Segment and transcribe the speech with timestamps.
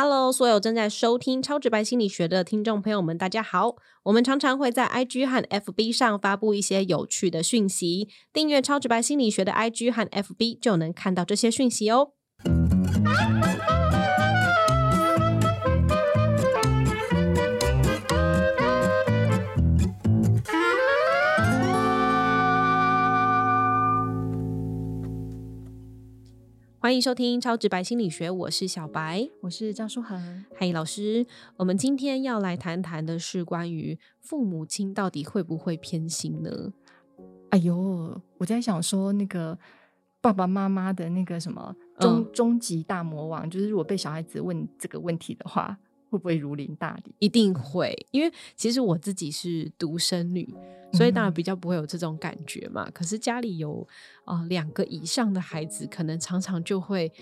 [0.00, 3.74] Hello，所有正在收听超直白心理学的听众朋友们，大家好。
[4.04, 12.12] 我们常常会在 IG 和 FB 上发布一些有趣的讯息，订阅超直白心理学的 IG 和 FB 就能看到这些讯息哦。
[26.88, 30.42] 欢迎收听超直白心理学，我是小白，我是张淑恒。
[30.56, 31.26] 嗨，老师，
[31.58, 36.72] 我们今天要来谈谈的是关于父母亲到底会不会偏心呢？
[37.50, 39.58] 哎呦，我在想说，那个
[40.22, 45.78] 爸爸妈妈的那个什么终终极大魔王，就是如果被小孩子问这个问题的话。
[46.10, 47.14] 会不会如临大敌？
[47.18, 50.48] 一定会，因为其实我自己是独生女，
[50.92, 52.90] 所以当然比较不会有这种感觉嘛。
[52.90, 53.86] 可是家里有
[54.24, 57.12] 啊两个以上的孩子，可能常常就会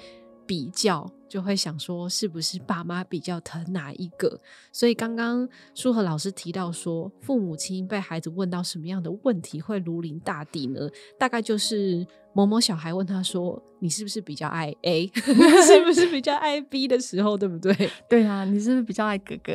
[0.46, 4.40] 比较，就会想说是不是爸妈比较疼哪一个。
[4.72, 10.88] 所以刚刚舒和老师提到说，父母亲被孩子问到什么样的问题会如临大敌呢？
[11.18, 12.06] 大概就是。
[12.36, 15.06] 某某小孩问他说：“你是不是比较爱 A？
[15.16, 17.74] 是不是比较爱 B 的时候，对不对
[18.10, 19.54] ？”“对啊，你是不是比较爱哥哥？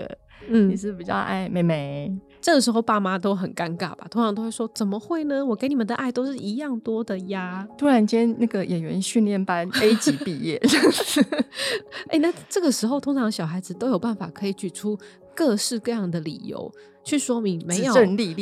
[0.49, 4.07] 嗯，你是比较爱妹妹？”这个时候爸妈都很尴尬吧？
[4.09, 5.45] 通常都会说：“怎么会呢？
[5.45, 10.59] 我给你们的爱都是一样多的呀！” 突然间，那个演员训练班 A 级毕业，
[12.09, 14.97] 哎，那这个时候通常小孩子都有办法可以举出
[15.35, 16.71] 各式各样的理由。
[17.03, 17.93] 去说明没有，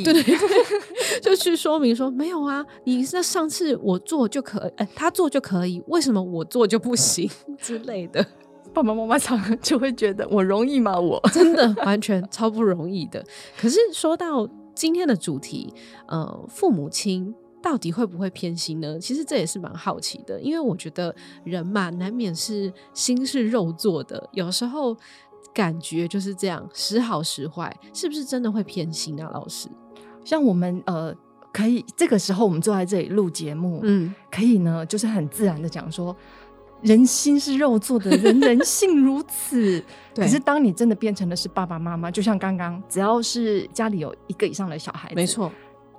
[0.03, 0.37] 对对对，
[1.23, 8.25] 就去说明说没有啊，你那上次我做就可，呃，他做就可以，为什么我做就不行之类的？
[8.81, 10.97] 爸爸妈妈常常就会觉得我容易吗？
[10.97, 13.21] 我 真的完全超不容易的。
[13.59, 15.73] 可是说到今天的主题，
[16.07, 18.97] 呃，父母亲到底会不会偏心呢？
[18.97, 21.13] 其实这也是蛮好奇的，因为我觉得
[21.43, 24.95] 人嘛，难免是心是肉做的，有时候。
[25.51, 29.29] 感觉就是这样，时好时坏，是不是真的会偏心啊？
[29.33, 29.67] 老师，
[30.23, 31.13] 像我们呃，
[31.51, 36.15] 可以这个时候我们坐在这里录节目，嗯，可以呢，就是很自然的讲说，
[36.81, 39.83] 人心是肉做的，人人性如此。
[40.15, 45.51] 可是当你真的变成的是爸爸妈妈，就像刚刚，只要是家里有一个以上的小孩子，没错，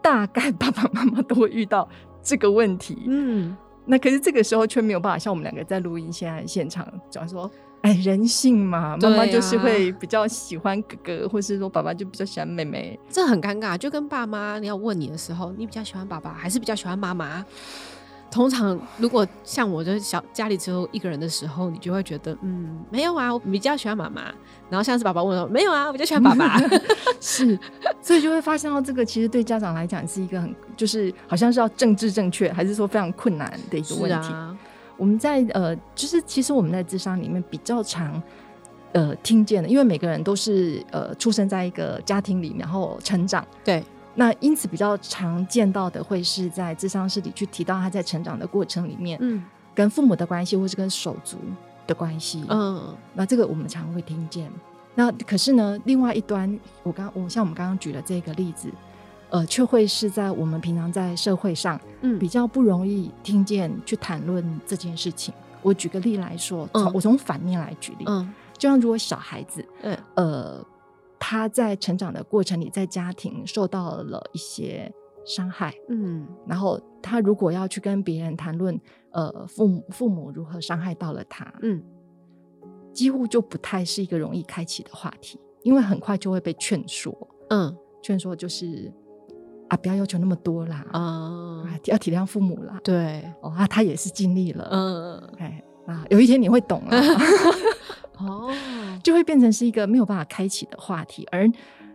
[0.02, 1.88] 大概爸爸妈妈都会遇到
[2.22, 2.98] 这个问题。
[3.06, 7.50] 嗯，那可是这个时候却没有办法像我们两个在录音现在现场讲说。
[7.82, 13.74] 哎，人性嘛，妈妈就是会比较喜欢哥哥，或是说爸爸就比较喜欢妹妹，这很尴尬。
[13.74, 17.42] 就跟爸妈你要问你的时候，你比较喜欢爸爸还是比较喜欢妈妈？
[18.30, 24.22] 通常如果像我就是小家里只有一个人的时候，你就会觉得嗯，没有啊，我比较喜欢妈妈。
[24.68, 26.56] 然后像是爸爸问我，没有啊，我比较喜欢爸爸。
[27.20, 27.58] 是，
[28.00, 34.28] 所以就会发现到这个其实对家长来讲是一个很就是好像是要政治正确，还是说非常困难的一个问题。
[34.96, 38.22] 我们在呃，就是其实我们在智商里面比较常
[38.92, 43.44] 呃听见的，因为每个人都是呃出生在一个家庭里，然后成长。
[43.64, 43.82] 对，
[44.20, 49.42] 那因此比较常见到的会是在智商室里去提到他在成长的过程里面，嗯，
[49.74, 51.38] 跟父母的关系，或是跟手足
[51.86, 52.44] 的关系。
[52.50, 54.52] 嗯，那这个我们常会听见。
[54.94, 58.70] 那可是呢，另外一端，我刚我像我们刚刚举的这个例子。
[59.32, 65.32] 呃，却会是在我们平常在社会上，嗯，比较不容易听见去谈论这件事情。
[65.62, 70.66] 我举个例来说，从我从反面来举例，嗯，就像如果小孩子，嗯，呃，
[71.20, 74.92] 他在成长的过程里，在家庭受到了一些
[75.24, 78.76] 伤害，嗯，然后他如果要去跟别人谈论，
[79.12, 81.80] 呃，父母父母如何伤害到了他，嗯，
[82.92, 87.14] 几乎就不太是一个容易开启的话题，因为很快就会被劝说，
[87.50, 88.92] 嗯，劝说就是。
[89.68, 90.84] 啊，不要要求那么多啦！
[90.90, 92.80] 啊，要体谅父母啦。
[92.82, 94.68] 对，哦啊，他也是尽力了。
[94.68, 97.00] 嗯，哎啊，有一天你会懂了。
[98.20, 98.52] 哦，
[99.02, 101.50] 就会变成是一个没有办法开启的话题，而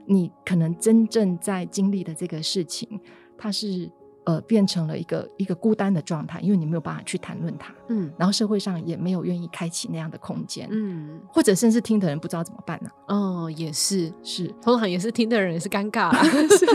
[0.06, 3.00] 你可能真正在经历的这个事情，
[3.38, 3.92] 它是。
[4.26, 12.90] 呃，变成了一个一个孤单的状态，因为你没有办法去谈论它，嗯，然后社会上也没有愿意开启那样的空间，嗯，或者甚至听的人不知道怎么办呢？
[13.08, 16.12] 哦，也是是，通常也是听的人也是尴尬。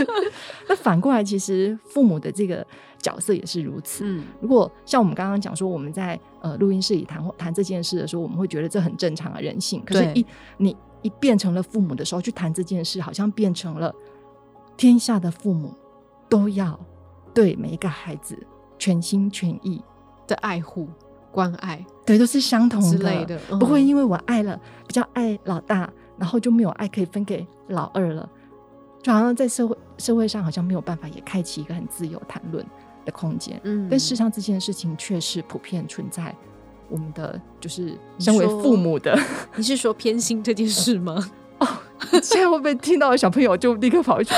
[0.69, 2.65] 那反过来，其实父母的这个
[2.97, 4.05] 角色也是如此。
[4.05, 9.83] 嗯，如果像我们刚刚讲说，我们在呃录音室里谈谈这件事的时候，我们会觉得这很正常啊，人性。
[9.85, 10.25] 可是，一
[10.55, 13.93] 你一变成了父母的时候，去谈这件事，好像变成了
[14.77, 15.73] 天下的父母
[16.29, 16.79] 都要。
[17.33, 18.37] 对每一个孩子
[18.77, 19.81] 全心全意
[20.27, 20.87] 的爱护、
[21.31, 28.29] 关爱，对，都是相同之类的，不会因为我爱了比较爱老大，然后就没有爱可以分给老二了，
[29.01, 32.65] 就好像在社会社会上好像没有办法也开启一个很自由谈论
[33.05, 33.59] 的空间。
[33.63, 36.35] 嗯，但事实上这件事情确实普遍存在
[36.89, 39.17] 我们的就是身为父母的，
[39.55, 41.31] 你是说偏心这件事吗？
[41.61, 41.67] 哦，
[42.21, 44.33] 现在会不会听到小朋友就立刻跑去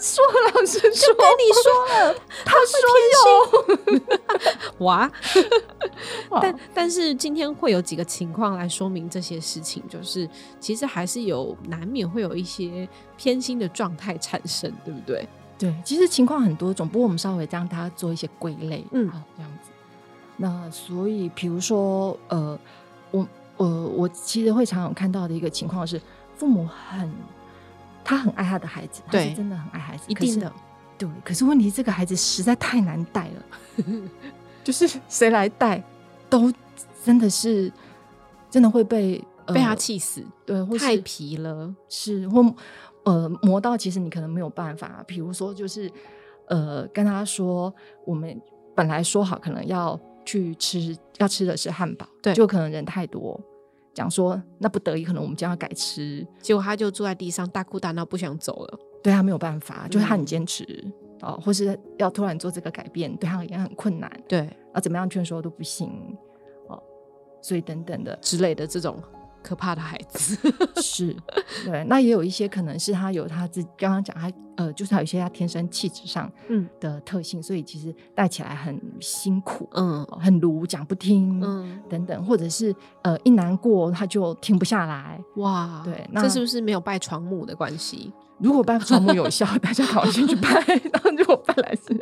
[0.00, 0.22] 说
[0.54, 2.14] 老师说跟你说了，
[2.44, 2.78] 他说
[3.88, 4.04] 有
[4.84, 5.10] 哇？
[6.42, 10.28] 但但是今天会有几个情况来说明这些事情，就是
[10.60, 12.86] 其实还是有难免会有一些
[13.16, 15.26] 偏心的状态产生，对不对？
[15.58, 19.70] 对，其实情况很多种，不过我们稍微让他做一些归类，嗯，好这样子。
[20.36, 22.58] 那所以，比如说，呃，
[23.10, 23.26] 我，
[23.56, 25.98] 呃，我其实会常常看到的一个情况是。
[26.36, 27.12] 父母很，
[28.02, 30.52] 他很爱他的孩子，他是真的很爱孩子，一定的，
[30.98, 31.08] 对。
[31.24, 33.84] 可是问题，这个孩子实在太难带了，
[34.64, 35.82] 就是谁来带，
[36.28, 36.52] 都
[37.04, 37.72] 真的是
[38.50, 42.44] 真的会被被他气死，对，或太皮了，是或
[43.04, 45.04] 呃磨到，其实你可能没有办法。
[45.06, 45.90] 比如说，就是
[46.48, 47.72] 呃跟他说，
[48.04, 48.40] 我们
[48.74, 53.40] 本来说好可能要去吃，要吃的是汉堡，对，就可能人太多。
[53.94, 58.78] 讲说，那不得已，可能我们将要改吃，结果他就坐在地上大哭大闹，不想走了。
[59.02, 60.66] 对他没有办法，就是他很坚持
[61.20, 64.10] 哦，或是要突然做这个改变，对他也很困难。
[64.26, 64.40] 对，
[64.72, 65.90] 啊，怎么样劝说都不行
[66.68, 66.82] 哦，
[67.40, 69.00] 所以等等的之类的这种。
[69.44, 70.36] 可怕的孩子
[70.80, 71.14] 是，
[71.66, 88.10] 对，那也有一些可能是他有他自己刚刚讲他呃，就是他有一些他天生气质上嗯的特性，所以其实带起来很辛苦，嗯，很鲁，讲不听，嗯，等等，或者是呃一难过他就停不下来，哇，对，那这是不是没有拜床母的关系？
[88.38, 90.48] 如果拜床母有效， 大家赶快先去拜。
[90.92, 91.92] 然后如果拜来是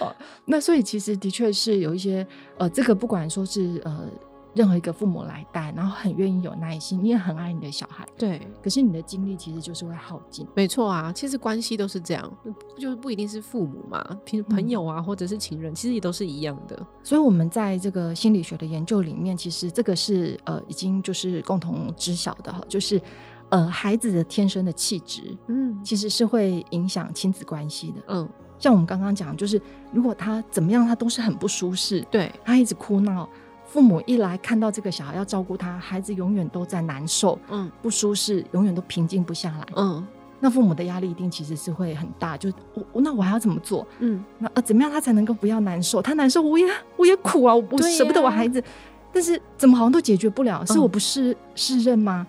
[0.00, 0.14] 哦，
[0.46, 2.26] 那所以其实的确是有一些
[2.58, 4.06] 呃，这个不管说是呃。
[4.54, 8.40] 任何一个父母来带，然后很愿意有耐心，你也很爱你的小孩，对。
[8.62, 10.46] 可是你的精力其实就是会耗尽。
[10.54, 12.30] 没错啊，其实关系都是这样，
[12.78, 16.78] 就是不一定是父母嘛，平朋友啊，或者是情人，其实也都是一样的。
[17.02, 23.00] 所以，我们在这个心理学的研究里面，其实这个是呃，已经就是共同知晓的哈，就是
[23.48, 28.02] 呃，孩子的天生的气质，嗯，其实是会影响亲子关系的。
[28.08, 28.28] 嗯，
[28.58, 29.60] 像我们刚刚讲，就是
[29.92, 33.26] 如果他怎么样，他都是很不舒适，对他一直哭闹。
[33.72, 40.06] 父母一来看到这个小孩要照顾他，孩子永远都在难受，嗯，不舒适，永远都平静不下来，嗯，
[40.40, 42.52] 那父母的压力一定其实是会很大，就
[42.92, 43.86] 我那我还要怎么做？
[44.00, 46.02] 嗯，那呃怎么样他才能够不要难受？
[46.02, 46.66] 他难受我也
[46.98, 48.62] 我也苦啊，我舍不得我孩子，
[49.10, 50.62] 但是怎么好像都解决不了？
[50.66, 52.26] 是我不是适任吗？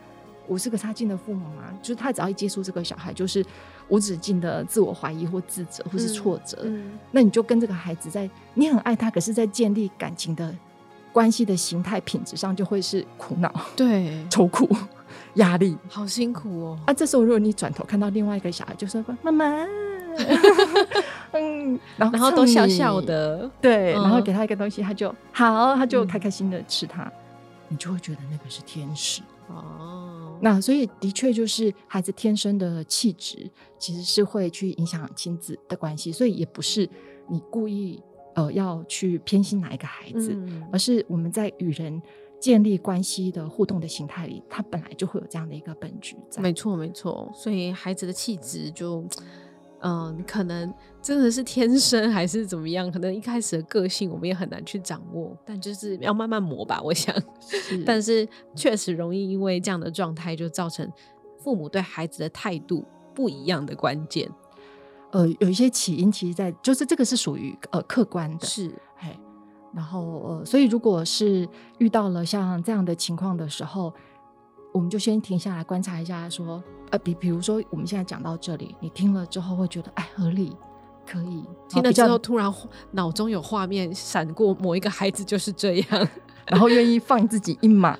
[0.47, 1.63] 我是个差劲的父母吗？
[1.81, 3.45] 就是他只要一接触这个小孩，就是
[3.89, 6.65] 无止境的自我怀疑或自责或是挫折，
[7.11, 10.55] 那你就跟这个孩子在你很爱他，可是在建立感情的。
[11.13, 14.67] 关系的形态品质上就会是苦恼，对， 愁苦，
[15.35, 16.79] 压力，好辛苦哦。
[16.87, 19.45] 啊，这时候如果你转头看到另外一个小孩，就说妈妈，
[21.31, 27.09] 嗯，然后然后都笑笑的，对，然后给他一个东西，他就好，他就开开心的吃它，
[27.69, 30.37] 你就会觉得那个是天使哦。
[30.41, 36.89] 那所以的确就是孩子天生的气质，其实是会去影响亲子的关系，所以也不是
[37.29, 38.01] 你故意。
[38.35, 40.37] 呃，要去偏心哪一个孩子，
[40.71, 42.01] 而是我们在与人
[42.39, 46.15] 建立关系的互动的形态里，他本来就会有这样的一个本质。
[46.39, 47.31] 没错，没错。
[47.33, 49.05] 所以孩子的气质就，
[49.81, 52.91] 嗯，可能真的是天生还是怎么样？
[52.91, 56.81] 可能一开始的个性我们也很难去掌握，但就是要慢慢磨吧。
[56.81, 57.15] 我想，
[57.85, 60.91] 但是确实容易因为这样的状态，就造成
[61.37, 64.29] 父母对孩子的态度不一样的关键。
[65.13, 69.15] 呃，有一些起因，其实，在就是这个是属于呃客观的，是，哎，
[69.71, 73.93] 然后呃，所以如果是遇到了像这样的情况的时候，
[74.73, 80.57] 我们就先停下来观察一下，说，呃，比比如说我们现在讲到这里，你听了之后会觉得，哎，合理，
[81.05, 82.51] 可以，听了之后突然
[82.89, 86.07] 脑中有画面闪过，某一个孩子就是这样，
[86.49, 87.95] 然后愿意放自己一马，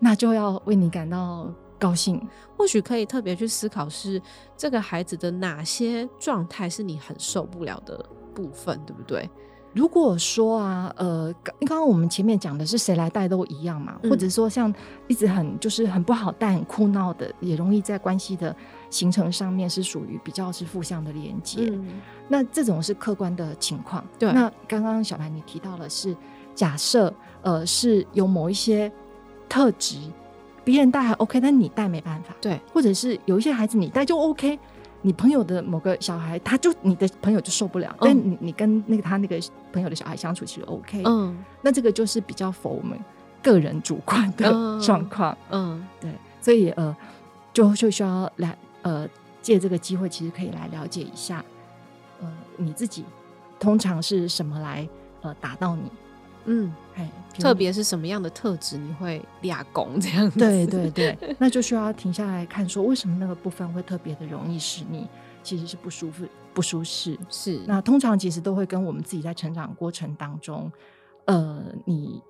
[0.00, 1.54] 那就要为你感到。
[1.78, 2.20] 高兴，
[2.56, 4.20] 或许可以特别去思考，是
[4.56, 8.04] 这个孩子的哪些状态是你很受不了的
[8.34, 9.28] 部分，对不对？
[9.74, 14.74] 如果说啊，呃，刚刚我们前面讲的是谁来带都一样嘛，或者说像
[15.06, 18.54] 一直很就是很不好带、很哭闹的，也容易在关系的
[18.88, 21.70] 形成上面是属于比较是负向的连接。
[22.28, 24.04] 那这种是客观的情况。
[24.18, 24.32] 对。
[24.32, 26.16] 那刚刚小白你提到了是
[26.54, 28.90] 假设，呃，是有某一些
[29.50, 29.98] 特质。
[30.68, 32.34] 别人带还 OK，但你带没办法。
[32.42, 34.58] 对，或者是有一些孩子你带就 OK，
[35.00, 37.96] 你朋友的某个小孩，他就你的朋友就受不了。
[37.98, 39.40] 但你你跟那个他那个
[39.72, 41.02] 朋友的小孩相处其实 OK。
[41.06, 42.98] 嗯，那这个就是比较否我们
[43.42, 44.50] 个人主观的
[44.82, 45.34] 状况。
[45.48, 46.94] 嗯，对，所以呃，
[47.54, 49.08] 就就需要来呃
[49.40, 51.42] 借这个机会，其实可以来了解一下，
[52.20, 53.06] 呃，你自己
[53.58, 54.86] 通常是什么来
[55.22, 55.90] 呃打到你。
[56.48, 60.38] 嗯，哎，特别是什么样的特质你会俩拱这样子？
[60.40, 65.06] 对对对，那就需要停下来看，说为什么那个部分会特别的容易使你
[65.42, 67.18] 其实是不舒服、不舒适。
[67.28, 70.72] 是，那通常其实都会跟我们自己在成长过程当中，
[71.26, 72.20] 呃，你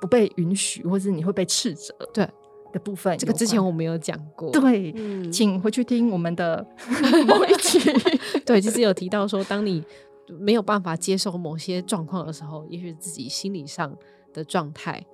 [0.00, 2.28] 不被允许，或者你会被斥责，对。
[2.72, 4.50] 的部分，这个之前我们有讲过。
[4.50, 4.92] 对，
[5.30, 6.66] 请回去听我们的
[7.24, 7.78] 某一集。
[8.44, 9.80] 对，其实有提到说，当你
[10.28, 13.96] 没有办法接受某些状况的时候，也许自己心理上
[14.32, 15.04] 的状态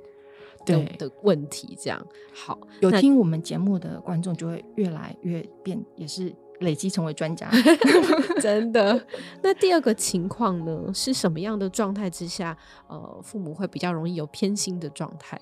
[0.64, 1.76] 对的问题。
[1.81, 7.50] 这样好，有听我们节目的观众就会越来越变，也是累积成为专家。
[8.40, 9.07] 真的。
[9.43, 12.57] 那第二个情况呢，是什么样的状态之下，
[12.88, 15.40] 呃，父母会比较容易有偏心的状态？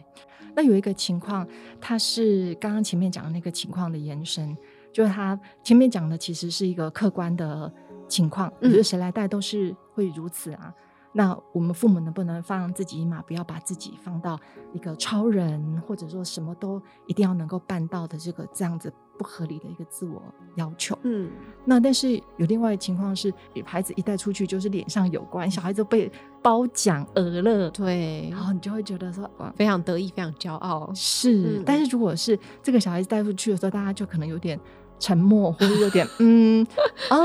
[0.56, 1.46] 那有一个情况，
[1.80, 4.56] 它是刚刚前面讲的那个情况的延伸，
[4.92, 7.72] 就是他前面讲的其实是一个客观的
[8.08, 10.72] 情况，就是谁来带都是会如此啊。
[11.10, 14.38] 那我们父母能不能放自己一马，不要把自己放到
[14.72, 20.22] 一个超人，或者说什么都一定要能够办到的这个这样子不合理的一个自我
[20.56, 20.96] 要求？
[21.02, 21.30] 嗯，
[21.64, 23.32] 那但是有另外的情况是，
[23.64, 26.12] 孩子一带出去就是脸上有关，小孩子被
[26.42, 30.92] 褒奖而乐，对，然后你就会觉得说哇，非常得意，非常骄傲。
[30.94, 34.60] 是，但是如果是这个小孩子带出去的时候，大家就可能有点
[35.00, 36.64] 沉默，或者有点嗯
[37.08, 37.16] 啊，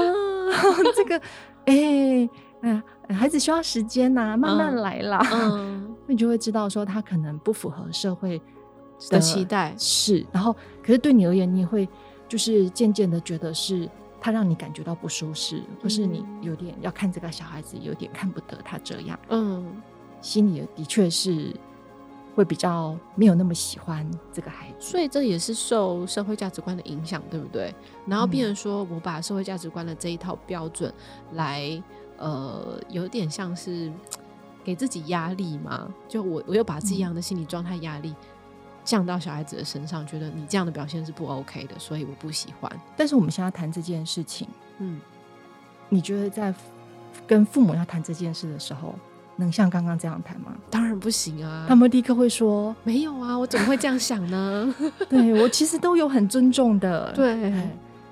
[0.95, 1.21] 这个
[1.65, 2.29] 哎。
[2.63, 2.81] 哎，
[3.13, 5.19] 孩子需要时间呐，慢慢来啦。
[5.33, 8.41] 嗯，那 你就会知道说他可能不符合社会
[9.09, 10.25] 的期待，是。
[10.31, 11.85] 然后，可是对你而言，你也会
[12.25, 13.89] 就是渐渐的觉得是
[14.21, 19.19] 他让你感觉到不舒适，或是你有点要看这个小孩子有点看不得他这样。
[19.27, 19.65] 嗯，
[20.21, 21.53] 心里的确是
[22.35, 27.73] 会比较没有那么喜欢这个孩子，所以这也是受社会价值观的影响，对不对？
[28.05, 30.93] 然后变成说我把社会价值观的这一套标准
[31.33, 31.81] 来。
[32.15, 33.91] 呃，有点像是
[34.63, 35.91] 给自己压力嘛？
[36.07, 38.15] 就我，我又把自己一样的心理状态压力
[38.85, 42.71] 降到小孩子的身上，觉得你这样的表现是不 OK 的，所以我不喜欢。
[42.95, 44.47] 但是我们现在谈这件事情，
[44.77, 45.01] 嗯，
[45.89, 46.53] 你觉得在
[47.27, 48.93] 跟父母要谈这件事的时候，
[49.37, 50.55] 能像刚刚这样谈吗？
[50.69, 51.65] 当然不行啊！
[51.67, 54.73] 他们立刻会说：“没有啊，我怎么会这样想呢？”
[55.09, 57.11] 对我其实都有很尊重的。
[57.13, 57.51] 对，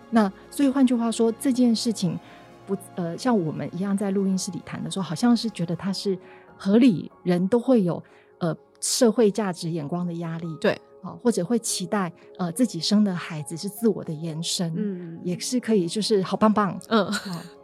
[0.10, 2.20] 那所以换句话说，这件事情。
[2.68, 6.18] 不，呃，像我们一样在录音室里谈的时候，好像是觉得它是
[6.56, 8.02] 合理，人都会有
[8.38, 17.12] 呃社会价值眼光的压力，对，啊，或者会期待呃自己生的孩子是自我的延伸，嗯，也是可以，就是好棒棒，嗯，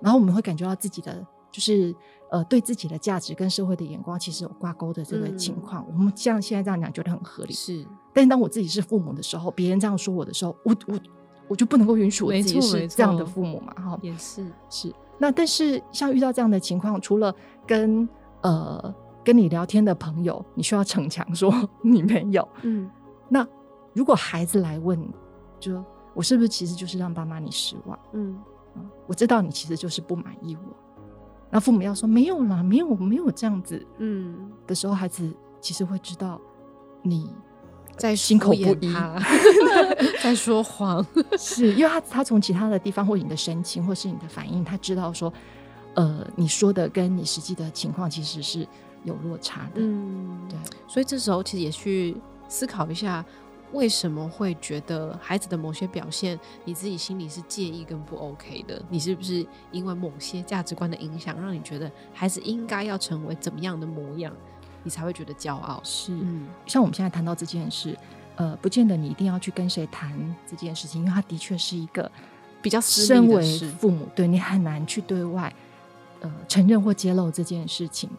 [0.01, 1.95] 然后我们会感觉到自己的就是
[2.31, 10.99] 呃对自己的价值跟社会的眼光其实有挂钩的这个情况，我们像现在这样讲觉得很合理，是，但是当我自己是父母的时候，别人这样说我的时候，我我。
[11.49, 13.73] 我就不能够允许我自己是这样的父母嘛？
[13.75, 14.93] 哈，也是是。
[15.17, 17.33] 那但是像遇到这样的情况，除了
[17.65, 18.05] 跟
[18.41, 18.93] 呃
[19.23, 22.45] 跟你聊天的朋友，你需要逞强说你没有。
[22.63, 22.91] 嗯。
[23.29, 23.47] 那
[23.93, 24.99] 如果孩子来问，
[25.57, 27.97] 就说我是不是其实就是让爸妈你失望？
[28.11, 28.37] 嗯。
[29.07, 30.75] 我知道你其实就是不满意我。
[31.49, 33.85] 那父母要说没有啦，没有没有这样子。
[33.97, 34.51] 嗯。
[34.65, 36.39] 的时候，孩子其实会知道
[37.01, 37.29] 你。
[37.95, 38.93] 在心口不一，
[40.21, 41.03] 在说谎，
[41.35, 45.33] 是因为他他从其他的地方或你的神情或是你的反应，他知道说，
[45.95, 48.67] 呃，你说的跟你实际的情况其实是
[49.03, 49.77] 有落差的。
[49.77, 50.55] 嗯，对，
[50.87, 52.15] 所以这时候其实也去
[52.47, 53.25] 思考一下，
[53.73, 58.81] 为什么会觉得孩子的某些表现，你自己心里是介意跟不 OK 的？
[58.89, 64.33] 你是不是因为某些价值观的影响，让你觉得孩子应该要成为怎么样的模样？
[64.83, 66.17] 你才会觉得骄傲，是。
[66.65, 67.97] 像我们现在谈到这件事，
[68.37, 72.09] 呃，不见得你一定要去跟谁谈这件事情，因为它的确是一个
[72.61, 75.53] 比较身为父母，对你很难去对外
[76.21, 78.09] 呃承认或揭露这件事情。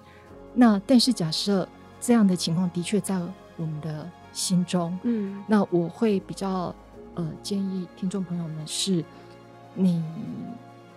[0.53, 1.67] 那但是假设
[2.01, 3.19] 这样的情况的确在
[3.57, 6.75] 我们的心中，嗯，那我会比较
[7.15, 9.05] 呃建议听众朋友们是，
[9.75, 10.03] 你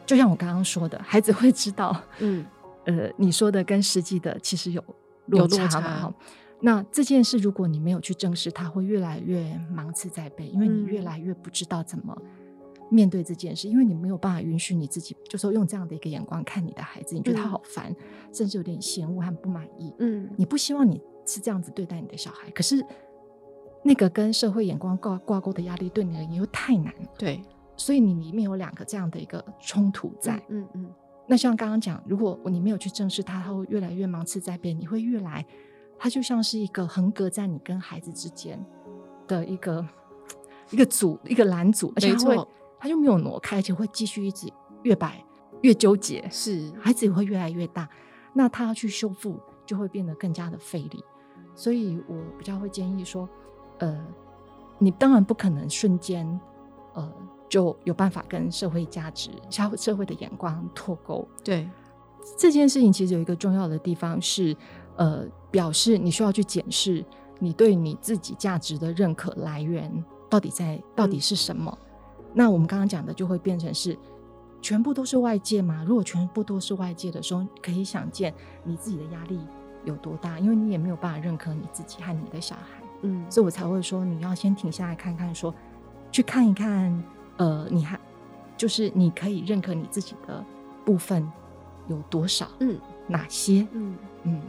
[0.06, 2.46] 就像我刚刚说的，孩子会知道，嗯，
[2.86, 4.84] 呃，你说的跟实际的其实有。
[5.28, 6.14] 落差嘛，哈。
[6.62, 12.14] 那这件事，如果你没有去正视，他会越来越芒刺在背，因为你越来越不知道怎么
[12.90, 17.96] 面对这件事，因为你没有办法允许你自己，就说用这样的一个眼光看你的孩子，你觉得他好烦，
[18.34, 19.94] 甚至有点嫌恶和不满意。
[20.00, 22.84] 嗯，你不希望你是这样子对待你的小孩，可是
[23.84, 26.94] 那个跟社会眼光挂挂钩的压力，对你而言又太难。
[27.18, 27.42] 对，
[27.76, 30.42] 所以你里面有两个这样的一个冲突在。
[30.50, 30.90] 嗯嗯。
[31.28, 34.74] 那像刚刚讲，如果你没有去正视它，它会越来越芒刺在背。
[34.74, 35.46] 你会越来，
[35.98, 38.64] 它就像是一个横隔在你跟孩子之间
[39.28, 39.86] 的一个
[40.72, 42.36] 一个阻，一个拦阻，而且会，
[42.80, 44.52] 它就没有挪开，而且会继续一直
[44.84, 45.24] 越摆
[45.62, 46.28] 越纠结。
[46.30, 47.88] 是，孩子也会越来越大。
[48.34, 51.04] 那他要去修复就会变得更加的费力。
[51.56, 53.30] 所以我比较会建议说，
[53.82, 54.00] 呃，
[54.80, 56.40] 你当然不可能瞬间，
[56.94, 57.12] 呃，
[57.50, 61.28] 就有办法跟社会价值、社会社会的眼光脱钩。
[61.44, 61.70] 对
[62.38, 64.56] 这件事情，其实有一个重要的地方是，
[64.96, 67.04] 呃，表示你需要去检视
[67.40, 69.92] 你对你自己价值的认可来源
[70.30, 71.76] 到底在到底是什么。
[72.34, 73.98] 那我们刚刚讲的就会变成是
[74.62, 75.84] 全部都是外界嘛？
[75.84, 78.32] 如果全部都是外界的时候，可以想见
[78.64, 79.40] 你自己的压力
[79.84, 82.81] 有多大，因为你也没有办法认可你自己和你的小孩。
[83.02, 85.54] 嗯，所以我才会说你要先停下来看看，说
[86.12, 87.04] 去看一看，
[87.38, 88.00] 呃，你还
[88.58, 90.44] 就是你可以认可你自己的
[90.86, 91.30] 部分
[91.88, 92.48] 有多少？
[92.60, 92.78] 嗯，
[93.08, 93.68] 哪些？
[93.72, 94.42] 嗯嗯。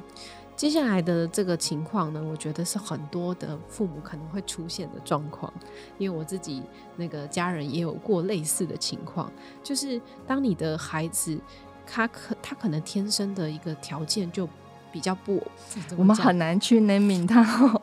[0.54, 5.52] 接下来的这个情况呢，我觉得是很多的父母可能会出现的状况，
[5.98, 6.62] 因为我自己
[6.94, 9.32] 那个家人也有过类似的情况，
[9.62, 11.36] 就是当你的孩子
[11.84, 14.48] 他可他可能天生的一个条件就
[14.92, 15.42] 比较不，
[15.96, 17.42] 我们很难去 naming 他，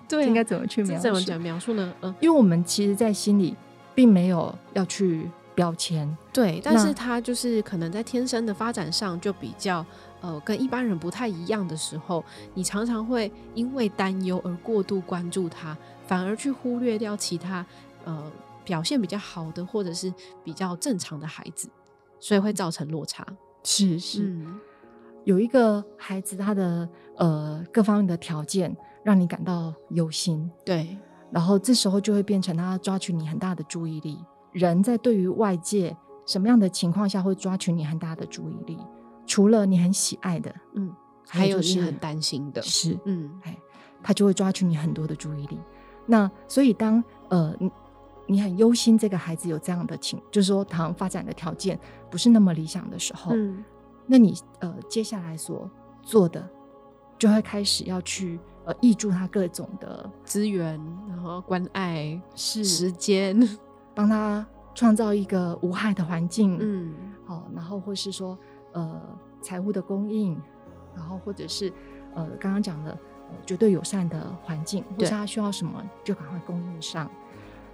[0.09, 1.93] 对，应该怎么去描怎么讲描述呢？
[2.01, 3.55] 嗯，因为我们其实，在心里
[3.95, 9.85] 并没有要去标签，对，但是他就是可能在天生的发展上就比较。
[10.21, 12.21] 呃，跟一般人不太一样的时候，
[12.53, 17.65] 你常常会因为担忧而过度关注他，反而去忽略掉其他
[18.03, 18.29] 呃
[18.65, 20.13] 表现比较好的或者是
[20.43, 21.69] 比较正常的孩子，
[22.19, 23.25] 所以会造成落差。
[23.63, 24.45] 是是，
[25.23, 30.97] 有一个孩子他的呃各方面的条件让你感到忧心，对，
[31.31, 34.19] 然后这时候就会变成他抓取你很大的注意力。
[34.51, 38.77] 人在对于外界什么样的情况下会抓取你很大的注意力？
[39.25, 40.91] 除了你很喜爱的，嗯，
[41.27, 43.55] 还有是很担心的，是，嗯，哎，
[44.01, 45.59] 他就会抓取你很多的注意力。
[46.07, 47.71] 那所以当呃你
[48.25, 51.79] 你很忧心这个孩子有这样的情，就是说他发展的条件
[52.09, 53.63] 不是那么理想的时候，嗯，
[54.07, 55.69] 那你呃接下来所
[56.01, 56.47] 做的
[57.19, 63.35] 就会开始要去呃挹注他各种的资源，然后关爱是时间，
[63.95, 64.45] 帮他
[64.75, 66.93] 创造一个无害的环境，嗯，
[67.25, 68.37] 好，然后或是说。
[68.71, 69.01] 呃，
[69.41, 70.39] 财务的供应，
[70.95, 71.73] 然后或者是
[72.13, 72.95] 呃，刚刚讲的
[73.43, 77.09] 绝对友善的环境，或者他需要什么就赶快供应上。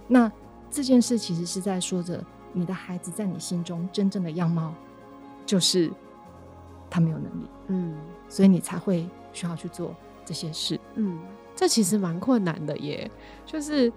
[0.08, 0.32] 那
[0.70, 4.72] 这件事其实是在说着，你的孩子在你心中真正的样貌
[5.44, 5.92] 就是
[6.88, 7.94] 他没有能力，嗯，
[8.26, 9.94] 所以你才会需要去做
[10.26, 11.18] 这些事，嗯，
[11.54, 13.10] 这其实蛮困难的耶，
[13.46, 13.90] 就是。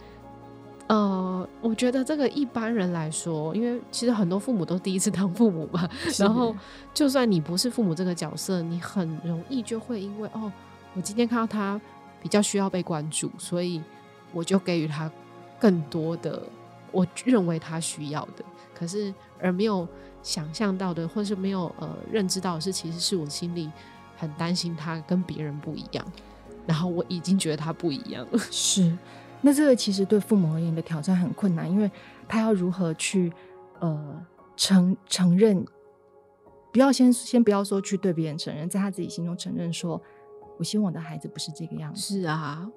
[0.92, 5.88] 呃，我觉得这个一般人来说，因为其实很多父母都第一次当父母嘛，
[6.18, 6.56] 然后
[6.96, 10.52] 就算你不是父母这个角色，你很容易就会因为哦，
[10.96, 11.80] 我今天看到他
[12.24, 13.80] 比较需要被关注，所以
[14.34, 15.12] 我就给予他
[15.60, 16.42] 更多的
[16.92, 19.88] 我认为他需要的，可是而没有
[20.24, 23.70] 想象到的，或是没有呃认知到的是，其实是我心里
[24.20, 26.06] 很担心他跟别人不一样，
[26.68, 28.96] 然后我已经觉得他不一样了， 是。
[29.42, 31.90] 那这个其实对父母而言的挑战很困难，因为
[32.28, 33.32] 他要如何去
[33.80, 34.26] 呃
[34.58, 35.66] 承承认，
[36.74, 40.02] 不要先先不要说去对别人承认，在他自己心中承认说，
[40.58, 42.02] 我希望我的孩子不是这个样子。
[42.20, 42.70] 是啊，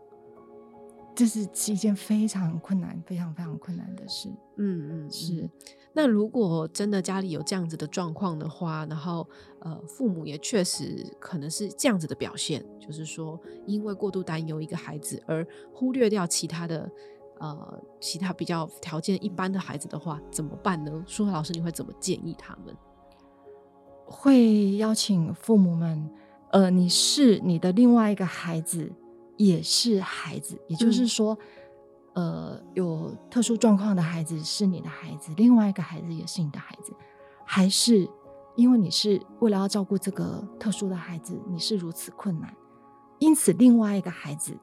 [1.14, 4.28] 这是是一件非常困难、非常非常困难的事。
[4.56, 5.48] 嗯嗯，是。
[5.94, 9.28] 那如果真的家里有这样子的状况的话，然后
[9.60, 16.90] 呃，父母也确实可能是这样子的表现，就是说因为过度担忧一个孩子而忽略掉其他的
[17.40, 21.04] 呃其他比较条件一般的孩子的话，怎么办呢？
[21.06, 22.74] 舒和老师，你会怎么建议他们？
[24.06, 26.10] 会邀请父母们，
[26.52, 28.90] 呃，你是你的另外一个孩子，
[29.36, 31.38] 也是孩子，也就是说。
[32.14, 36.92] 呃，有特殊状况的孩子是你的孩子，另外一个孩子也是你的孩子，
[37.42, 38.06] 还是
[38.54, 42.54] 因为你是为了要照顾这个特殊的孩子，你是如此困难，
[43.18, 44.54] 因此另外一个孩子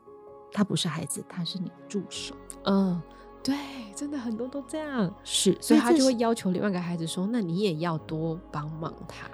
[0.51, 2.35] 他不是孩子，他是你的助手。
[2.65, 3.01] 嗯，
[3.41, 3.57] 对，
[3.95, 9.27] 真的很多都这样，是，所以他就会要求另外一个孩子说：“那你也要多帮忙他。”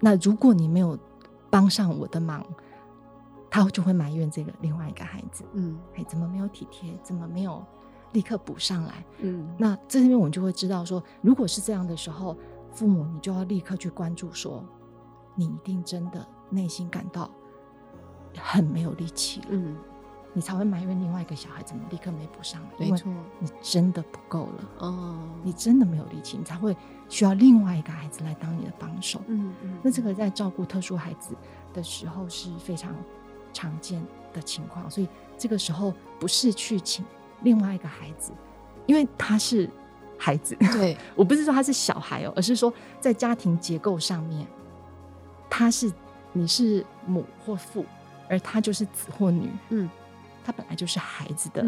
[0.00, 0.98] 那如果你没有
[1.50, 2.42] 帮上我的忙。
[3.54, 6.92] 他就会埋怨这个另外一个孩子，嗯，哎，怎么没有体贴？
[7.04, 7.64] 怎么没有
[8.10, 9.04] 立刻补上来？
[9.20, 12.36] 嗯，那这边我们就会知道说，如果是这样的时候，
[12.72, 14.64] 父母你就要立刻去关注说，
[15.36, 17.30] 你一定真的内心感到
[18.36, 19.76] 很没有力气了，嗯，
[20.32, 22.68] 你才会埋怨另外一个小孩怎么立刻没补上来？
[22.90, 26.76] 没错，你真的不够了，哦，你真的没有力气，你才会
[27.08, 31.36] 需要另外一个孩子来当你的帮手，嗯嗯，那这个在照顾特殊孩子
[31.72, 32.92] 的时候是非常。
[33.54, 37.02] 常见的情况，所以这个时候不是去请
[37.42, 38.32] 另外一个孩子，
[38.84, 39.70] 因为他是
[40.18, 40.54] 孩子。
[40.72, 44.46] 对 我不是说他是小孩哦，而是说在家庭结构上面，
[45.48, 45.90] 他是
[46.32, 47.86] 你是母或父，
[48.28, 49.88] 而他就是子或女，嗯，
[50.44, 51.64] 他本来就是孩子的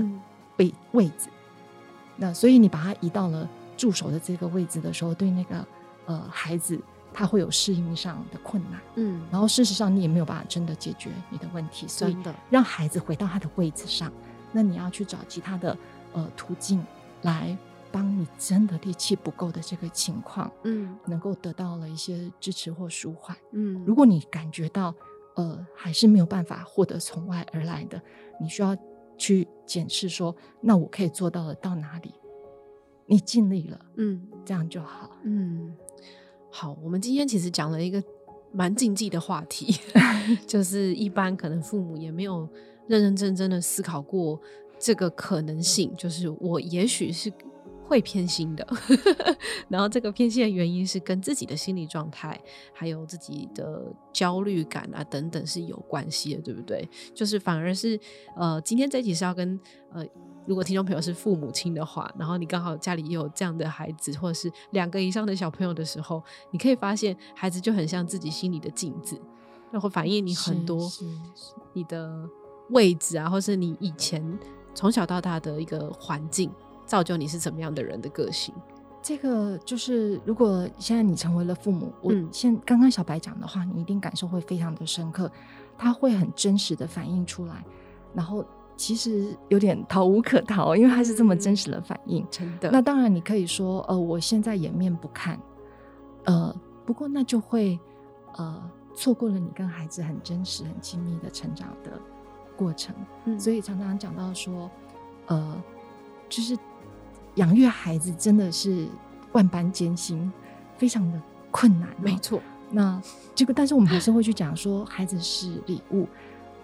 [0.57, 1.29] 位位置。
[2.17, 5.67] 那所以你把他移到了助手的这个位置的时候，对那个
[6.07, 6.81] 呃孩子
[7.19, 12.17] 他会有适应上的困难，嗯，然后事实上你也没有办法真的解决你的问题，所以
[12.51, 14.13] 让孩子回到他的位置上，
[14.53, 15.75] 那你要去找其他的
[16.13, 16.85] 呃途径
[17.23, 17.57] 来
[17.91, 24.95] 帮你真的力气不够的这个情况，嗯，能够得到了一些支持或舒缓，嗯，如果你感觉到
[25.37, 27.99] 呃还是没有办法获得从外而来的，
[28.39, 28.77] 你需要。
[29.19, 32.13] 去检视说，那我可以做到了到哪里？
[33.07, 35.75] 你尽力了，嗯，这样就好，嗯，
[36.51, 36.77] 好。
[36.83, 38.03] 我们今天其实讲了一个
[38.53, 39.75] 蛮禁忌的话题，
[40.47, 42.49] 就是一般可能父母也没有
[42.87, 44.41] 认认真真的思考过
[44.79, 47.33] 这个可能性，就是我也许是。
[47.87, 48.67] 会偏心的，
[49.71, 52.39] 然后这个偏心的原因是跟自己的心理状态，
[52.73, 56.89] 还有自己的焦虑感啊等等是有关系的，对不对？
[57.15, 57.99] 就是反而是
[58.37, 59.59] 呃，今天这集是要跟
[59.93, 60.05] 呃，
[60.47, 66.21] 如果听众朋友是父母亲的话，然后你刚好家里也有这样的孩子，或者是两个以上的小朋友的时候，
[66.51, 69.17] 你可以发现孩子就很像自己心里的镜子，
[69.71, 70.91] 然后反映你很多
[71.73, 72.29] 你的
[72.71, 74.39] 位置啊，或是你以前
[74.75, 76.51] 从小到大的一个环境。
[76.87, 78.55] 造就你是怎么样的人的个性，
[79.03, 85.31] 这个就是如果现在你成为了父母，我现刚刚小白讲的话，你一定感受会非常的深刻，
[85.77, 87.65] 他会很真实的反映出来，
[88.15, 88.45] 然后
[88.77, 92.71] 其实有点逃无可逃，因为他是这么真实的反应，真的。
[92.71, 95.39] 那当然你可以说，呃，我现在掩面不看，
[96.25, 97.79] 呃，不过那就会
[98.37, 101.93] 呃错过了你跟孩子很真实、很亲密的成长的
[102.57, 102.95] 过程，
[103.25, 104.71] 嗯所以常常讲到说，
[105.27, 105.63] 呃，
[106.29, 106.57] 就是。
[107.37, 108.87] 养育孩子真的是
[109.33, 110.31] 万般艰辛，
[110.77, 111.89] 非常的困难。
[111.99, 113.01] 没错，那
[113.35, 116.07] 这个，但是我们还是会去讲说，孩子是礼物，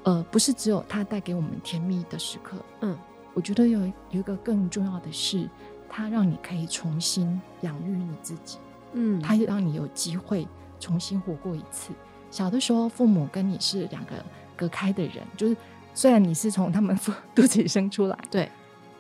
[0.03, 2.57] 呃，不是只有他带给我们甜蜜的时刻。
[2.81, 2.97] 嗯，
[3.35, 3.81] 我觉得有
[4.11, 5.49] 有一个更重要的是，
[5.89, 8.59] 他让你可以重新养育你自己。
[8.95, 10.47] 嗯，他让你有机会
[10.81, 11.93] 重新活过一次。
[12.31, 14.13] 小的时候，父母跟你是两个
[14.57, 15.57] 隔开的人，就是
[15.93, 16.99] 虽然你是从他们
[17.35, 18.51] 肚子里生出来，对。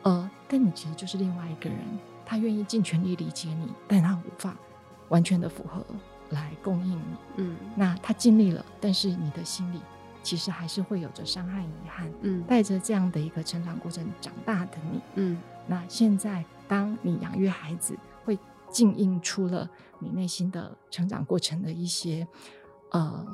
[0.02, 1.78] 呃，但你其实就是另外一个人，
[2.24, 4.56] 他愿意尽全力理解你，但他无法
[5.08, 5.84] 完全的符合
[6.30, 7.16] 来供应你。
[7.36, 9.80] 嗯，那他尽力了，但是你的心里
[10.22, 12.10] 其实还是会有着伤害、遗憾。
[12.22, 18.38] 嗯，带着这样的一个成长过程长大的你，嗯，那现在当你养育孩子，会
[18.78, 22.26] 映映出了你内心的成长过程的一些
[22.90, 23.24] 呃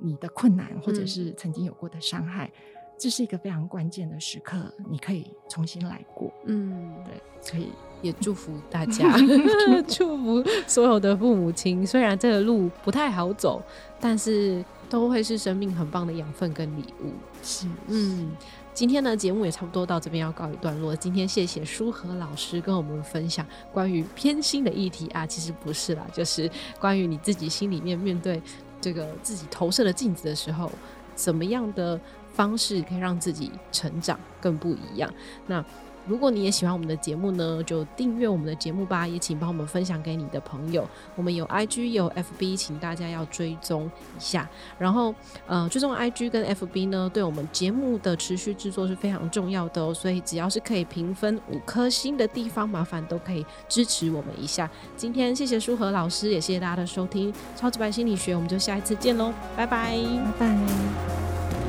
[0.00, 2.50] 你的困难，或者是曾经有过的伤害。
[2.98, 4.56] 这是一个非常关键的时刻，
[4.90, 6.32] 你可以重新来过。
[6.46, 7.68] 嗯，对，所以
[8.02, 9.16] 也祝福大家，
[9.86, 11.86] 祝福所有的父母亲。
[11.86, 13.62] 虽然这个路不太好走，
[14.00, 17.12] 但是都会是生命很棒的养分跟礼物。
[17.40, 18.32] 是，嗯，
[18.74, 20.96] 今天呢节目也差不多到这边要告一段落。
[20.96, 28.42] 今天谢谢舒和老师跟我们分享关于偏心的议题啊，其实不是啦，就是关于你自己心里面面对
[28.80, 30.68] 这个自己投射的镜子的时候，
[31.14, 32.00] 怎么样的。
[32.32, 35.12] 方式可以让自己成长更不一样。
[35.46, 35.64] 那
[36.06, 40.88] 如果你也喜欢我们的节目呢，就订阅我们的节目吧，也请帮我们分享给你的朋友。
[41.14, 43.84] 我们有 IG 有 FB，请大家要追踪
[44.16, 44.48] 一下。
[44.78, 45.14] 然后
[45.46, 49.92] 呃，追踪 IG 跟 FB 呢，对我们节目的持续制作是非常重要的哦。
[49.92, 54.70] 所以只要是可以评分五颗星的地方，麻烦都可以支持我们一下。
[54.96, 57.30] 今天谢谢舒和老师，也谢谢大家的收听。
[57.54, 59.94] 超级白心理学，我们就下一次见喽，拜拜，
[60.38, 61.67] 拜拜。